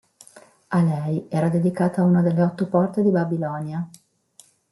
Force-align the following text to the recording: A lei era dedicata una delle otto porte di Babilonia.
A 0.69 0.79
lei 0.81 1.27
era 1.29 1.47
dedicata 1.47 2.01
una 2.01 2.23
delle 2.23 2.41
otto 2.41 2.65
porte 2.67 3.03
di 3.03 3.11
Babilonia. 3.11 3.87